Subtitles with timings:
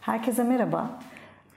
[0.00, 0.90] Herkese merhaba.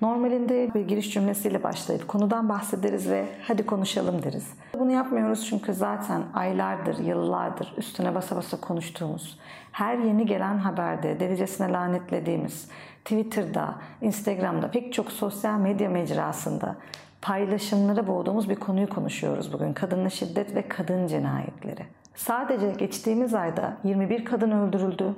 [0.02, 4.54] Normalinde bir giriş cümlesiyle başlayıp konudan bahsederiz ve hadi konuşalım deriz.
[4.80, 9.40] Bunu yapmıyoruz çünkü zaten aylardır, yıllardır üstüne basa basa konuştuğumuz,
[9.72, 12.70] her yeni gelen haberde delicesine lanetlediğimiz,
[13.06, 16.76] Twitter'da, Instagram'da, pek çok sosyal medya mecrasında
[17.22, 19.74] paylaşımlara boğduğumuz bir konuyu konuşuyoruz bugün.
[19.74, 21.86] Kadınla şiddet ve kadın cinayetleri.
[22.16, 25.16] Sadece geçtiğimiz ayda 21 kadın öldürüldü,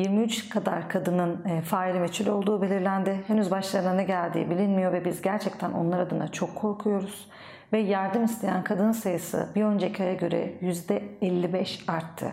[0.00, 3.20] 23 kadar kadının e, faili meçhul olduğu belirlendi.
[3.26, 7.28] Henüz başlarına ne geldiği bilinmiyor ve biz gerçekten onlar adına çok korkuyoruz.
[7.72, 12.32] Ve yardım isteyen kadın sayısı bir önceki aya göre %55 arttı.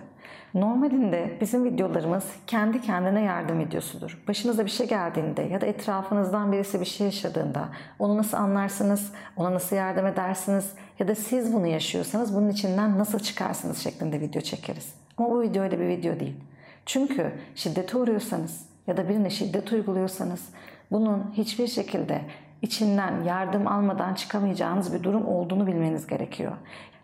[0.53, 4.23] Normalinde bizim videolarımız kendi kendine yardım videosudur.
[4.27, 9.53] Başınıza bir şey geldiğinde ya da etrafınızdan birisi bir şey yaşadığında onu nasıl anlarsınız, ona
[9.53, 14.93] nasıl yardım edersiniz ya da siz bunu yaşıyorsanız bunun içinden nasıl çıkarsınız şeklinde video çekeriz.
[15.17, 16.35] Ama bu video öyle bir video değil.
[16.87, 20.49] Çünkü şiddete uğruyorsanız ya da birine şiddet uyguluyorsanız
[20.91, 22.21] bunun hiçbir şekilde
[22.61, 26.51] içinden yardım almadan çıkamayacağınız bir durum olduğunu bilmeniz gerekiyor.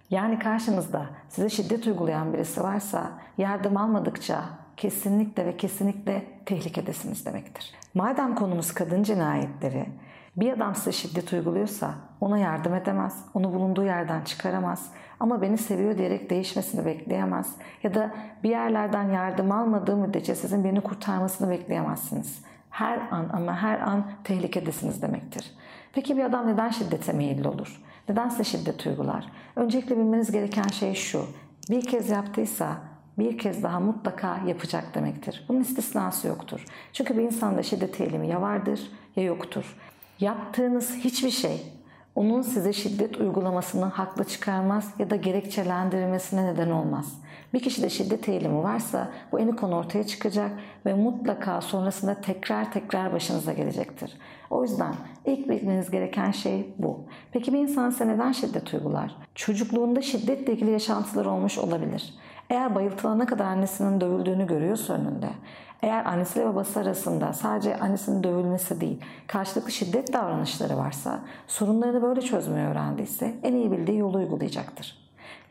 [0.10, 4.44] Yani karşınızda size şiddet uygulayan birisi varsa yardım almadıkça
[4.78, 7.74] kesinlikle ve kesinlikle tehlikedesiniz demektir.
[7.94, 9.86] Madem konumuz kadın cinayetleri,
[10.38, 15.98] bir adam size şiddet uyguluyorsa ona yardım edemez, onu bulunduğu yerden çıkaramaz ama beni seviyor
[15.98, 18.12] diyerek değişmesini bekleyemez ya da
[18.44, 22.42] bir yerlerden yardım almadığı müddetçe sizin birini kurtarmasını bekleyemezsiniz.
[22.70, 25.52] Her an ama her an tehlikedesiniz demektir.
[25.94, 27.82] Peki bir adam neden şiddete meyilli olur?
[28.10, 29.32] Neden size şiddet uygular?
[29.56, 31.26] Öncelikle bilmeniz gereken şey şu.
[31.70, 32.68] Bir kez yaptıysa
[33.18, 35.46] bir kez daha mutlaka yapacak demektir.
[35.50, 36.66] Bunun istisnası yoktur.
[36.94, 38.80] Çünkü bir insanda şiddet eğilimi ya vardır
[39.16, 39.78] ya yoktur.
[40.20, 41.83] Yaptığınız hiçbir şey
[42.16, 47.14] onun size şiddet uygulamasını haklı çıkarmaz ya da gerekçelendirmesine neden olmaz.
[47.54, 50.52] Bir kişide şiddet eğilimi varsa bu en konu ortaya çıkacak
[50.86, 54.18] ve mutlaka sonrasında tekrar tekrar başınıza gelecektir.
[54.50, 57.00] O yüzden ilk bilmeniz gereken şey bu.
[57.32, 59.16] Peki bir insan size neden şiddet uygular?
[59.36, 62.14] Çocukluğunda şiddetle ilgili yaşantılar olmuş olabilir.
[62.50, 65.30] Eğer bayıltılana kadar annesinin dövüldüğünü görüyorsa önünde,
[65.84, 72.68] eğer annesiyle babası arasında sadece annesinin dövülmesi değil, karşılıklı şiddet davranışları varsa, sorunlarını böyle çözmeyi
[72.68, 75.04] öğrendiyse en iyi bildiği yolu uygulayacaktır.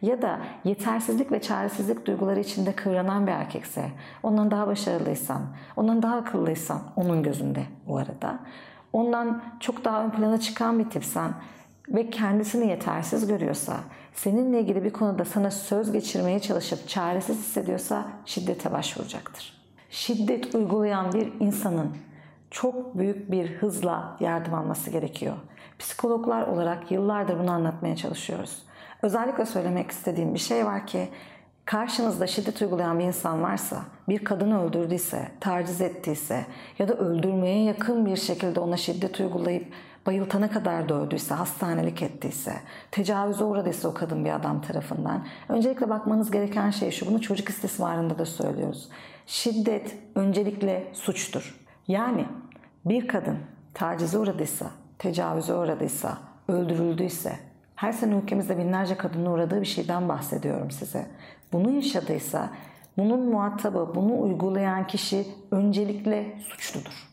[0.02, 3.84] Ya da yetersizlik ve çaresizlik duyguları içinde kıvranan bir erkekse,
[4.22, 5.42] ondan daha başarılıysan,
[5.76, 8.38] ondan daha akıllıysan, onun gözünde bu arada,
[8.92, 11.30] ondan çok daha ön plana çıkan bir tipsen
[11.88, 13.76] ve kendisini yetersiz görüyorsa,
[14.14, 19.61] seninle ilgili bir konuda sana söz geçirmeye çalışıp çaresiz hissediyorsa şiddete başvuracaktır
[19.92, 21.96] şiddet uygulayan bir insanın
[22.50, 25.34] çok büyük bir hızla yardım alması gerekiyor.
[25.78, 28.62] Psikologlar olarak yıllardır bunu anlatmaya çalışıyoruz.
[29.02, 31.08] Özellikle söylemek istediğim bir şey var ki
[31.64, 36.46] karşınızda şiddet uygulayan bir insan varsa, bir kadını öldürdüyse, taciz ettiyse
[36.78, 39.66] ya da öldürmeye yakın bir şekilde ona şiddet uygulayıp
[40.06, 42.52] bayıltana kadar dövdüyse, hastanelik ettiyse,
[42.90, 45.26] tecavüze uğradıysa o kadın bir adam tarafından.
[45.48, 48.88] Öncelikle bakmanız gereken şey şu, bunu çocuk istismarında da söylüyoruz.
[49.26, 51.60] Şiddet öncelikle suçtur.
[51.88, 52.26] Yani
[52.84, 53.38] bir kadın
[53.74, 54.66] tacize uğradıysa,
[54.98, 56.18] tecavüze uğradıysa,
[56.48, 57.38] öldürüldüyse,
[57.76, 61.06] her sene ülkemizde binlerce kadının uğradığı bir şeyden bahsediyorum size.
[61.52, 62.50] Bunu yaşadıysa
[62.96, 67.11] bunun muhatabı, bunu uygulayan kişi öncelikle suçludur.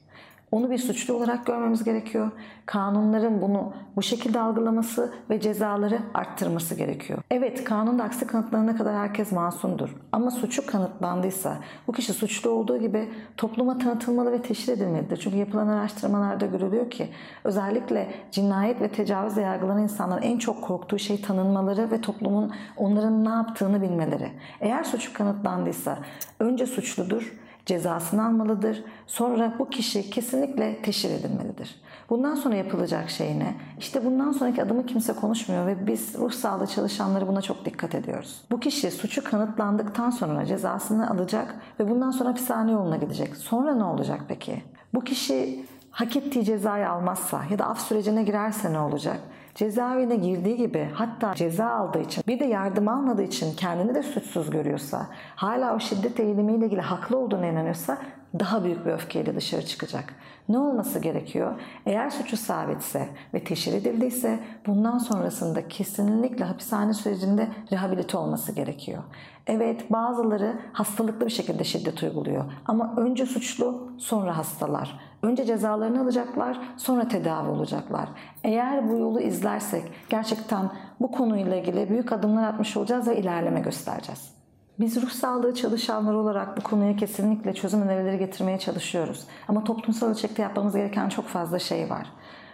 [0.51, 2.31] Onu bir suçlu olarak görmemiz gerekiyor.
[2.65, 7.19] Kanunların bunu bu şekilde algılaması ve cezaları arttırması gerekiyor.
[7.31, 9.95] Evet kanunda aksi kanıtlanana kadar herkes masumdur.
[10.11, 15.17] Ama suçu kanıtlandıysa bu kişi suçlu olduğu gibi topluma tanıtılmalı ve teşhir edilmelidir.
[15.17, 17.09] Çünkü yapılan araştırmalarda görülüyor ki
[17.43, 23.29] özellikle cinayet ve tecavüzle yargılanan insanların en çok korktuğu şey tanınmaları ve toplumun onların ne
[23.29, 24.31] yaptığını bilmeleri.
[24.61, 25.99] Eğer suçu kanıtlandıysa
[26.39, 27.33] önce suçludur
[27.69, 28.83] cezasını almalıdır.
[29.07, 31.81] Sonra bu kişi kesinlikle teşhir edilmelidir.
[32.09, 33.55] Bundan sonra yapılacak şey ne?
[33.79, 38.41] İşte bundan sonraki adımı kimse konuşmuyor ve biz ruh sağlığı çalışanları buna çok dikkat ediyoruz.
[38.51, 43.37] Bu kişi suçu kanıtlandıktan sonra cezasını alacak ve bundan sonra hapishane yoluna gidecek.
[43.37, 44.63] Sonra ne olacak peki?
[44.93, 49.19] Bu kişi hak ettiği cezayı almazsa ya da af sürecine girerse ne olacak?
[49.55, 54.49] Cezaevine girdiği gibi hatta ceza aldığı için bir de yardım almadığı için kendini de suçsuz
[54.49, 57.97] görüyorsa hala o şiddet eğilimiyle ilgili haklı olduğuna inanıyorsa
[58.39, 60.13] daha büyük bir öfkeyle dışarı çıkacak.
[60.49, 61.61] Ne olması gerekiyor?
[61.85, 69.03] Eğer suçu sabitse ve teşhir edildiyse bundan sonrasında kesinlikle hapishane sürecinde rehabilite olması gerekiyor.
[69.47, 74.99] Evet bazıları hastalıklı bir şekilde şiddet uyguluyor ama önce suçlu sonra hastalar.
[75.21, 78.09] Önce cezalarını alacaklar sonra tedavi olacaklar.
[78.43, 84.38] Eğer bu yolu izlersek gerçekten bu konuyla ilgili büyük adımlar atmış olacağız ve ilerleme göstereceğiz.
[84.79, 89.23] Biz ruh sağlığı çalışanları olarak bu konuya kesinlikle çözüm önerileri getirmeye çalışıyoruz.
[89.47, 92.07] Ama toplumsal ölçekte yapmamız gereken çok fazla şey var.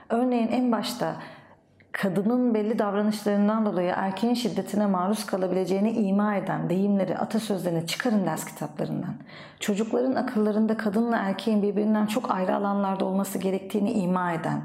[0.10, 1.16] Örneğin en başta
[2.01, 9.13] kadının belli davranışlarından dolayı erkeğin şiddetine maruz kalabileceğini ima eden deyimleri, atasözlerini çıkarın ders kitaplarından.
[9.59, 14.62] Çocukların akıllarında kadınla erkeğin birbirinden çok ayrı alanlarda olması gerektiğini ima eden,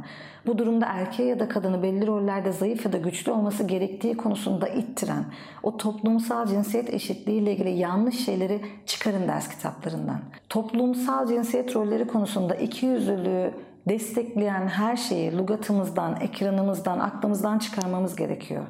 [0.47, 4.69] bu durumda erkeğe ya da kadını belli rollerde zayıf ya da güçlü olması gerektiği konusunda
[4.69, 5.25] ittiren,
[5.63, 10.21] o toplumsal cinsiyet eşitliği ile ilgili yanlış şeyleri çıkarın ders kitaplarından.
[10.49, 13.55] Toplumsal cinsiyet rolleri konusunda ikiyüzlülüğü
[13.89, 18.65] destekleyen her şeyi lugatımızdan, ekranımızdan, aklımızdan çıkarmamız gerekiyor.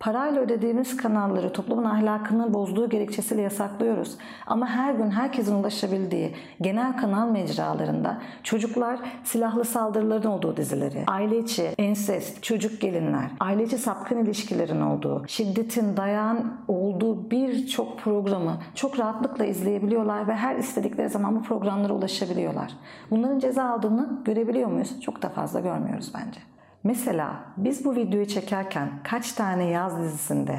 [0.00, 4.18] Parayla ödediğimiz kanalları toplumun ahlakını bozduğu gerekçesiyle yasaklıyoruz.
[4.46, 11.62] Ama her gün herkesin ulaşabildiği genel kanal mecralarında çocuklar silahlı saldırıların olduğu dizileri, aile içi
[11.78, 19.44] ensest, çocuk gelinler, aile içi sapkın ilişkilerin olduğu, şiddetin, dayağın olduğu birçok programı çok rahatlıkla
[19.44, 22.72] izleyebiliyorlar ve her istedikleri zaman bu programlara ulaşabiliyorlar.
[23.10, 25.00] Bunların ceza aldığını görebiliyor muyuz?
[25.00, 26.53] Çok da fazla görmüyoruz bence.
[26.84, 30.58] Mesela biz bu videoyu çekerken kaç tane yaz dizisinde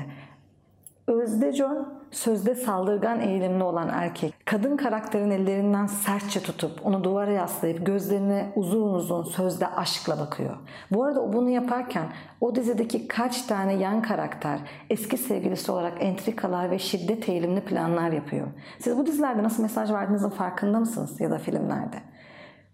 [1.08, 7.86] Özde John sözde saldırgan eğilimli olan erkek kadın karakterin ellerinden sertçe tutup onu duvara yaslayıp
[7.86, 10.58] gözlerine uzun uzun sözde aşkla bakıyor.
[10.92, 12.08] Bu arada o bunu yaparken
[12.42, 18.48] o dizideki kaç tane yan karakter eski sevgilisi olarak entrikalar ve şiddet eğilimli planlar yapıyor.
[18.80, 21.98] Siz bu dizilerde nasıl mesaj verdiğinizin farkında mısınız ya da filmlerde?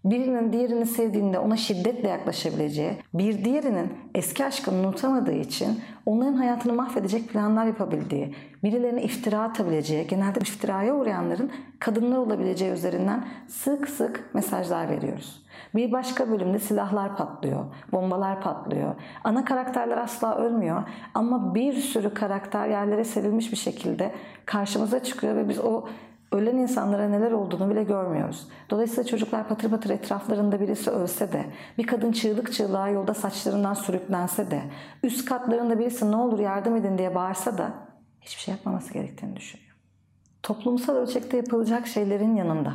[0.05, 7.29] Birinin diğerini sevdiğinde ona şiddetle yaklaşabileceği, bir diğerinin eski aşkını unutamadığı için onların hayatını mahvedecek
[7.29, 15.43] planlar yapabildiği, birilerine iftira atabileceği, genelde iftiraya uğrayanların kadınlar olabileceği üzerinden sık sık mesajlar veriyoruz.
[15.75, 18.95] Bir başka bölümde silahlar patlıyor, bombalar patlıyor.
[19.23, 20.83] Ana karakterler asla ölmüyor
[21.13, 24.11] ama bir sürü karakter yerlere serilmiş bir şekilde
[24.45, 25.85] karşımıza çıkıyor ve biz o
[26.31, 28.47] ölen insanlara neler olduğunu bile görmüyoruz.
[28.69, 31.45] Dolayısıyla çocuklar patır patır etraflarında birisi ölse de,
[31.77, 34.61] bir kadın çığlık çığlığa yolda saçlarından sürüklense de,
[35.03, 37.73] üst katlarında birisi ne olur yardım edin diye bağırsa da
[38.21, 39.75] hiçbir şey yapmaması gerektiğini düşünüyor.
[40.43, 42.73] Toplumsal ölçekte yapılacak şeylerin yanında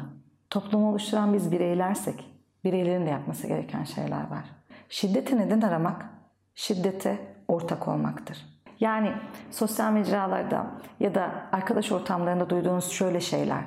[0.51, 2.25] toplumu oluşturan biz bireylersek,
[2.65, 4.45] bireylerin de yapması gereken şeyler var.
[4.89, 6.07] Şiddeti neden aramak?
[6.55, 7.19] Şiddete
[7.49, 8.56] ortak olmaktır.
[8.81, 9.13] Yani
[9.51, 10.67] sosyal mecralarda
[11.01, 13.65] ya da arkadaş ortamlarında duyduğunuz şöyle şeyler.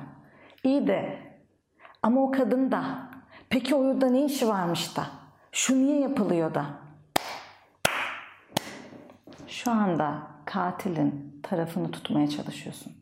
[0.64, 1.18] İyi de
[2.02, 3.10] ama o kadın da
[3.48, 5.06] peki o yurda ne işi varmış da?
[5.52, 6.66] Şu niye yapılıyor da?
[9.46, 12.92] Şu anda katilin tarafını tutmaya çalışıyorsun.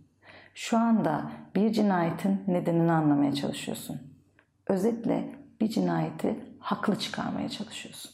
[0.54, 4.00] Şu anda bir cinayetin nedenini anlamaya çalışıyorsun.
[4.66, 8.10] Özetle bir cinayeti haklı çıkarmaya çalışıyorsun.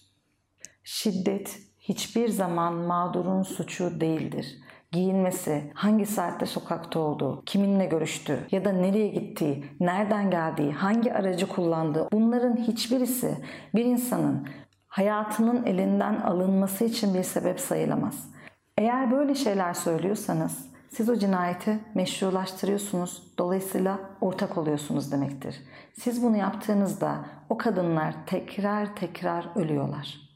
[0.85, 1.59] Şiddet
[1.89, 4.59] hiçbir zaman mağdurun suçu değildir.
[4.93, 11.49] Giyinmesi, hangi saatte sokakta olduğu, kiminle görüştüğü ya da nereye gittiği, nereden geldiği, hangi aracı
[11.49, 13.39] kullandığı bunların hiçbirisi
[13.75, 14.49] bir insanın
[14.89, 18.31] hayatının elinden alınması için bir sebep sayılamaz.
[18.79, 23.23] Eğer böyle şeyler söylüyorsanız siz o cinayeti meşrulaştırıyorsunuz.
[23.39, 25.57] Dolayısıyla ortak oluyorsunuz demektir.
[25.93, 27.17] Siz bunu yaptığınızda
[27.49, 30.34] o kadınlar tekrar tekrar ölüyorlar.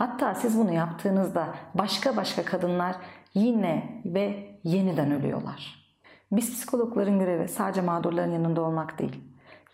[0.00, 2.96] Hatta siz bunu yaptığınızda başka başka kadınlar
[3.34, 5.90] yine ve yeniden ölüyorlar.
[6.32, 9.24] Biz psikologların görevi sadece mağdurların yanında olmak değil.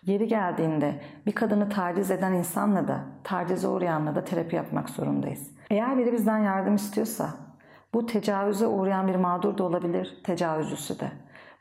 [0.03, 5.51] Yeri geldiğinde bir kadını taciz eden insanla da, tacize uğrayanla da terapi yapmak zorundayız.
[5.69, 7.29] Eğer biri bizden yardım istiyorsa,
[7.93, 11.11] bu tecavüze uğrayan bir mağdur da olabilir, tecavüzcüsü de.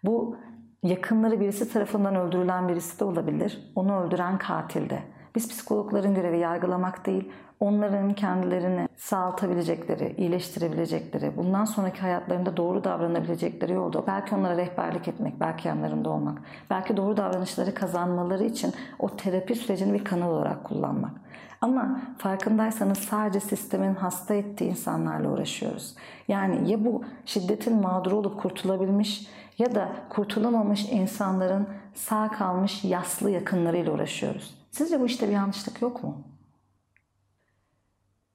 [0.04, 0.36] Bu
[0.82, 4.98] yakınları birisi tarafından öldürülen birisi de olabilir, onu öldüren katil de.
[5.34, 14.06] Biz psikologların görevi yargılamak değil, onların kendilerini sağaltabilecekleri, iyileştirebilecekleri, bundan sonraki hayatlarında doğru davranabilecekleri yolda
[14.06, 16.38] belki onlara rehberlik etmek, belki yanlarında olmak,
[16.70, 21.12] belki doğru davranışları kazanmaları için o terapi sürecini bir kanal olarak kullanmak.
[21.60, 25.94] Ama farkındaysanız sadece sistemin hasta ettiği insanlarla uğraşıyoruz.
[26.28, 33.92] Yani ya bu şiddetin mağduru olup kurtulabilmiş ya da kurtulamamış insanların sağ kalmış yaslı yakınlarıyla
[33.92, 34.54] uğraşıyoruz.
[34.70, 36.16] Sizce bu işte bir yanlışlık yok mu?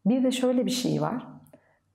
[0.05, 1.27] Bir de şöyle bir şey var.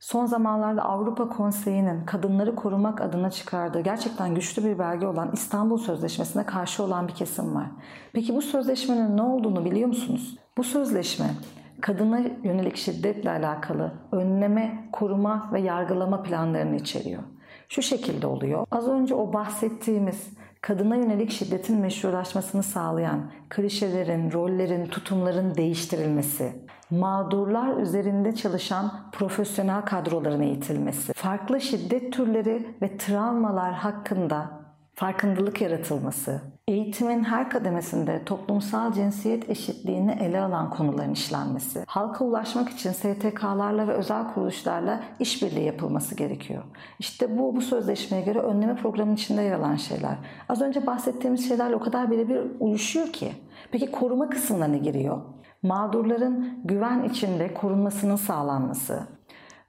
[0.00, 6.46] Son zamanlarda Avrupa Konseyi'nin kadınları korumak adına çıkardığı gerçekten güçlü bir belge olan İstanbul Sözleşmesi'ne
[6.46, 7.66] karşı olan bir kesim var.
[8.12, 10.38] Peki bu sözleşmenin ne olduğunu biliyor musunuz?
[10.56, 11.26] Bu sözleşme
[11.80, 17.22] kadına yönelik şiddetle alakalı önleme, koruma ve yargılama planlarını içeriyor.
[17.68, 18.66] Şu şekilde oluyor.
[18.70, 26.52] Az önce o bahsettiğimiz kadına yönelik şiddetin meşrulaşmasını sağlayan klişelerin, rollerin, tutumların değiştirilmesi,
[26.90, 34.65] mağdurlar üzerinde çalışan profesyonel kadroların eğitilmesi, farklı şiddet türleri ve travmalar hakkında
[34.96, 42.92] farkındalık yaratılması, eğitimin her kademesinde toplumsal cinsiyet eşitliğini ele alan konuların işlenmesi, halka ulaşmak için
[42.92, 46.62] STK'larla ve özel kuruluşlarla işbirliği yapılması gerekiyor.
[46.98, 50.16] İşte bu bu sözleşmeye göre önleme programının içinde yer alan şeyler.
[50.48, 53.32] Az önce bahsettiğimiz şeylerle o kadar birebir uyuşuyor ki.
[53.70, 55.18] Peki koruma kısmına ne giriyor?
[55.62, 59.15] Mağdurların güven içinde korunmasının sağlanması,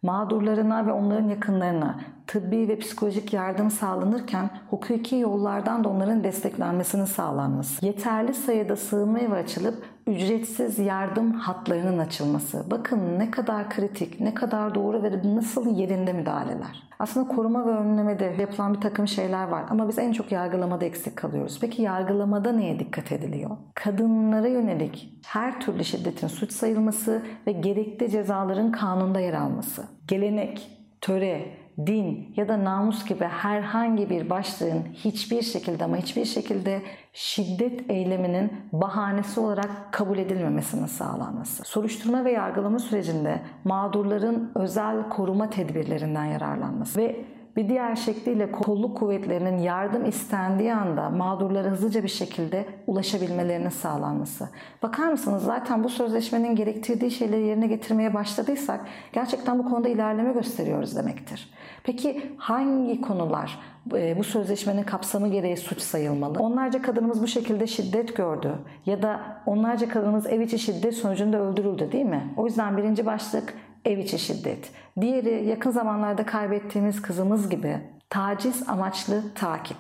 [0.04, 7.86] mağdurlarına ve onların yakınlarına tıbbi ve psikolojik yardım sağlanırken hukuki yollardan da onların desteklenmesinin sağlanması,
[7.86, 12.66] yeterli sayıda sığınma evi açılıp ücretsiz yardım hatlarının açılması.
[12.72, 16.88] Bakın ne kadar kritik, ne kadar doğru ve nasıl yerinde müdahaleler.
[17.00, 21.16] Aslında koruma ve önlemede yapılan bir takım şeyler var ama biz en çok yargılamada eksik
[21.16, 21.58] kalıyoruz.
[21.62, 23.58] Peki yargılamada neye dikkat ediliyor?
[23.74, 29.84] Kadınlara yönelik her türlü şiddetin suç sayılması ve gerekli cezaların kanunda yer alması.
[30.08, 30.72] Gelenek,
[31.02, 36.82] töre, din ya da namus gibi herhangi bir başlığın hiçbir şekilde ama hiçbir şekilde
[37.14, 41.64] şiddet eyleminin bahanesi olarak kabul edilmemesinin sağlanması.
[41.66, 47.26] Soruşturma ve yargılama sürecinde mağdurların özel koruma tedbirlerinden yararlanması ve
[47.58, 54.50] bir diğer şekliyle kolluk kuvvetlerinin yardım istendiği anda mağdurlara hızlıca bir şekilde ulaşabilmelerinin sağlanması.
[54.84, 58.80] Bakar mısınız zaten bu sözleşmenin gerektirdiği şeyleri yerine getirmeye başladıysak
[59.14, 61.50] gerçekten bu konuda ilerleme gösteriyoruz demektir.
[61.84, 63.60] Peki hangi konular
[63.94, 66.40] e, bu sözleşmenin kapsamı gereği suç sayılmalı?
[66.40, 71.92] Onlarca kadınımız bu şekilde şiddet gördü ya da onlarca kadınımız ev içi şiddet sonucunda öldürüldü
[71.92, 72.34] değil mi?
[72.38, 73.54] O yüzden birinci başlık
[73.88, 74.72] ev içi şiddet.
[75.02, 77.80] Diğeri yakın zamanlarda kaybettiğimiz kızımız gibi
[78.10, 79.78] taciz amaçlı takip.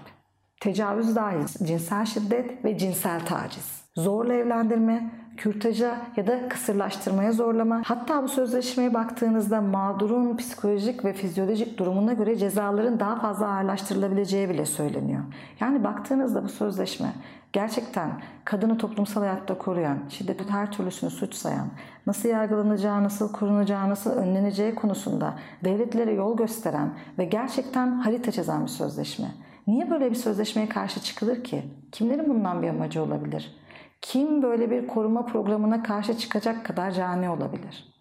[0.60, 3.82] Tecavüz dahil cinsel şiddet ve cinsel taciz.
[3.96, 7.82] Zorla evlendirme, kürtaja ya da kısırlaştırmaya zorlama.
[7.86, 14.66] Hatta bu sözleşmeye baktığınızda mağdurun psikolojik ve fizyolojik durumuna göre cezaların daha fazla ağırlaştırılabileceği bile
[14.66, 15.24] söyleniyor.
[15.60, 17.14] Yani baktığınızda bu sözleşme
[17.54, 18.12] gerçekten
[18.46, 21.68] kadını toplumsal hayatta koruyan, şiddetin her türlüsünü suç sayan,
[22.08, 28.72] nasıl yargılanacağı, nasıl korunacağı, nasıl önleneceği konusunda devletlere yol gösteren ve gerçekten harita çizen bir
[28.72, 29.28] sözleşme.
[29.68, 31.64] Niye böyle bir sözleşmeye karşı çıkılır ki?
[31.92, 33.56] Kimlerin bundan bir amacı olabilir?
[34.02, 37.94] Kim böyle bir koruma programına karşı çıkacak kadar cani olabilir?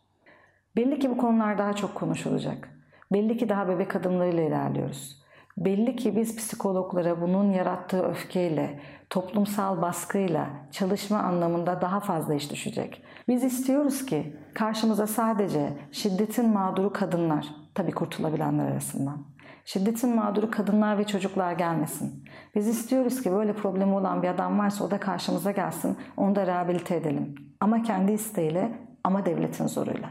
[0.77, 2.69] Belli ki bu konular daha çok konuşulacak.
[3.13, 5.23] Belli ki daha bebek adımlarıyla ilerliyoruz.
[5.59, 13.03] Belli ki biz psikologlara bunun yarattığı öfkeyle, toplumsal baskıyla çalışma anlamında daha fazla iş düşecek.
[13.29, 19.19] Biz istiyoruz ki karşımıza sadece şiddetin mağduru kadınlar, tabii kurtulabilenler arasından,
[19.67, 22.25] şiddetin mağduru kadınlar ve çocuklar gelmesin.
[22.55, 26.47] Biz istiyoruz ki böyle problemi olan bir adam varsa o da karşımıza gelsin, onu da
[26.47, 27.35] rehabilite edelim.
[27.61, 28.73] Ama kendi isteğiyle
[29.05, 30.11] ama devletin zoruyla.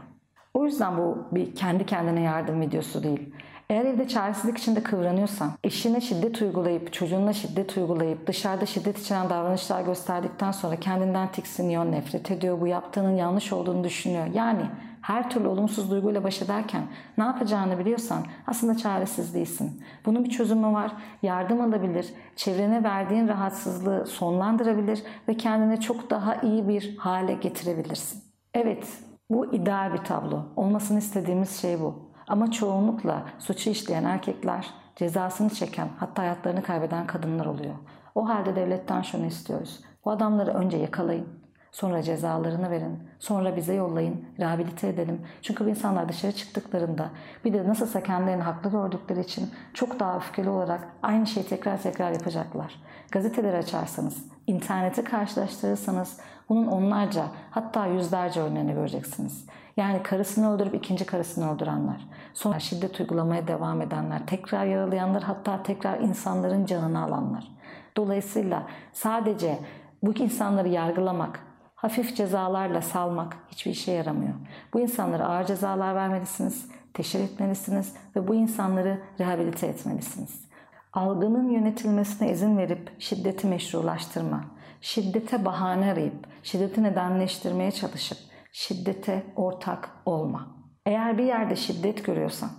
[0.54, 3.34] O yüzden bu bir kendi kendine yardım videosu değil.
[3.70, 9.82] Eğer evde çaresizlik içinde kıvranıyorsan, eşine şiddet uygulayıp, çocuğuna şiddet uygulayıp, dışarıda şiddet içeren davranışlar
[9.82, 14.26] gösterdikten sonra kendinden tiksiniyor, nefret ediyor, bu yaptığının yanlış olduğunu düşünüyor.
[14.34, 14.62] Yani
[15.06, 16.82] her türlü olumsuz duyguyla baş ederken
[17.18, 19.82] ne yapacağını biliyorsan aslında çaresiz değilsin.
[20.06, 20.92] Bunun bir çözümü var.
[21.22, 28.22] Yardım alabilir, çevrene verdiğin rahatsızlığı sonlandırabilir ve kendine çok daha iyi bir hale getirebilirsin.
[28.54, 28.88] Evet,
[29.30, 30.42] bu ideal bir tablo.
[30.56, 32.10] Olmasını istediğimiz şey bu.
[32.28, 37.74] Ama çoğunlukla suçu işleyen erkekler, cezasını çeken, hatta hayatlarını kaybeden kadınlar oluyor.
[38.14, 39.80] O halde devletten şunu istiyoruz.
[40.04, 41.28] Bu adamları önce yakalayın,
[41.72, 45.20] sonra cezalarını verin, sonra bize yollayın, rehabilite edelim.
[45.42, 47.10] Çünkü bu insanlar dışarı çıktıklarında
[47.44, 52.12] bir de nasılsa kendilerini haklı gördükleri için çok daha öfkeli olarak aynı şeyi tekrar tekrar
[52.12, 52.74] yapacaklar.
[53.10, 59.46] Gazeteleri açarsanız, interneti karşılaştırırsanız bunun onlarca hatta yüzlerce örneğini göreceksiniz.
[59.76, 66.00] Yani karısını öldürüp ikinci karısını öldürenler, sonra şiddet uygulamaya devam edenler, tekrar yaralayanlar hatta tekrar
[66.00, 67.48] insanların canını alanlar.
[67.96, 69.58] Dolayısıyla sadece
[70.02, 71.40] bu insanları yargılamak,
[71.86, 74.34] hafif cezalarla salmak hiçbir işe yaramıyor.
[74.74, 80.48] Bu insanlara ağır cezalar vermelisiniz, teşhir etmelisiniz ve bu insanları rehabilite etmelisiniz.
[80.92, 84.44] Algının yönetilmesine izin verip şiddeti meşrulaştırma,
[84.80, 88.18] şiddete bahane arayıp, şiddeti nedenleştirmeye çalışıp,
[88.52, 90.46] şiddete ortak olma.
[90.86, 92.50] Eğer bir yerde şiddet görüyorsan,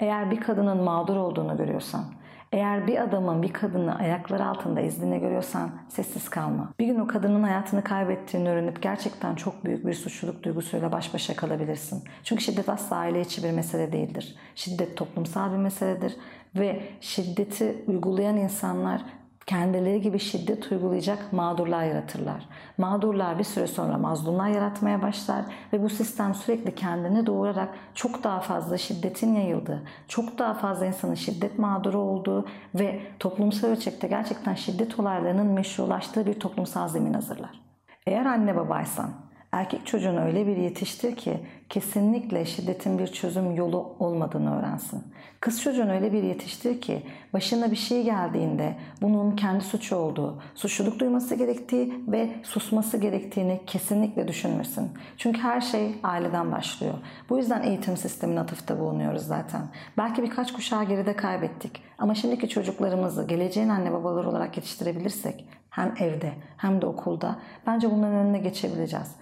[0.00, 2.04] eğer bir kadının mağdur olduğunu görüyorsan,
[2.52, 6.72] eğer bir adamın bir kadını ayakları altında ezdiğini görüyorsan sessiz kalma.
[6.80, 11.36] Bir gün o kadının hayatını kaybettiğini öğrenip gerçekten çok büyük bir suçluluk duygusuyla baş başa
[11.36, 12.04] kalabilirsin.
[12.24, 14.36] Çünkü şiddet asla aile içi bir mesele değildir.
[14.54, 16.16] Şiddet toplumsal bir meseledir
[16.54, 19.02] ve şiddeti uygulayan insanlar
[19.46, 22.48] kendileri gibi şiddet uygulayacak mağdurlar yaratırlar.
[22.78, 28.40] Mağdurlar bir süre sonra mazlumlar yaratmaya başlar ve bu sistem sürekli kendini doğurarak çok daha
[28.40, 35.00] fazla şiddetin yayıldığı, çok daha fazla insanın şiddet mağduru olduğu ve toplumsal ölçekte gerçekten şiddet
[35.00, 37.62] olaylarının meşrulaştığı bir toplumsal zemin hazırlar.
[38.06, 39.10] Eğer anne babaysan
[39.52, 41.40] Erkek çocuğunu öyle bir yetiştir ki
[41.72, 45.02] kesinlikle şiddetin bir çözüm yolu olmadığını öğrensin.
[45.40, 47.02] Kız çocuğunu öyle bir yetiştir ki
[47.32, 54.28] başına bir şey geldiğinde bunun kendi suçu olduğu, suçluluk duyması gerektiği ve susması gerektiğini kesinlikle
[54.28, 54.90] düşünmesin.
[55.16, 56.94] Çünkü her şey aileden başlıyor.
[57.28, 59.62] Bu yüzden eğitim sistemine atıfta bulunuyoruz zaten.
[59.98, 61.82] Belki birkaç kuşağı geride kaybettik.
[61.98, 68.16] Ama şimdiki çocuklarımızı geleceğin anne babaları olarak yetiştirebilirsek hem evde hem de okulda bence bunların
[68.16, 69.16] önüne geçebileceğiz.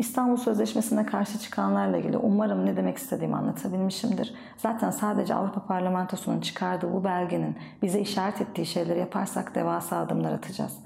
[0.00, 4.34] İstanbul Sözleşmesi'ne karşı çıkanlarla ilgili umarım ne demek istediğimi anlatabilmişimdir.
[4.56, 10.78] Zaten sadece Avrupa Parlamentosu'nun çıkardığı bu belgenin bize işaret ettiği şeyleri yaparsak devasa adımlar atacağız.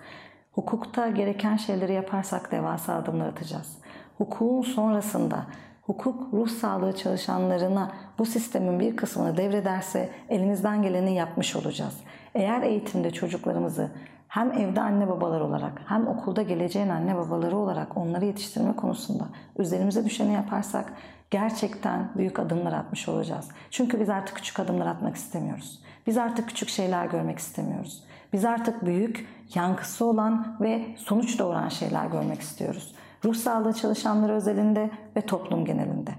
[0.53, 3.79] Hukukta gereken şeyleri yaparsak devasa adımlar atacağız.
[4.19, 5.47] Hukukun sonrasında
[5.83, 12.01] hukuk ruh sağlığı çalışanlarına bu sistemin bir kısmını devrederse elimizden geleni yapmış olacağız.
[12.35, 13.91] Eğer eğitimde çocuklarımızı
[14.35, 19.25] hem evde anne babalar olarak hem okulda geleceğin anne babaları olarak onları yetiştirme konusunda
[19.59, 20.93] üzerimize düşeni yaparsak
[21.31, 23.49] gerçekten büyük adımlar atmış olacağız.
[23.71, 25.83] Çünkü biz artık küçük adımlar atmak istemiyoruz.
[26.07, 28.05] Biz artık küçük şeyler görmek istemiyoruz.
[28.33, 32.95] Biz artık büyük, yankısı olan ve sonuç doğuran şeyler görmek istiyoruz.
[33.25, 36.11] Ruh sağlığı çalışanları özelinde ve toplum genelinde.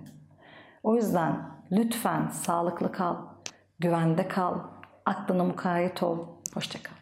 [0.83, 1.35] O yüzden
[1.71, 3.15] lütfen sağlıklı kal,
[3.79, 4.59] güvende kal,
[5.05, 6.19] aklına mukayyet ol,
[6.53, 6.94] hoşçakal.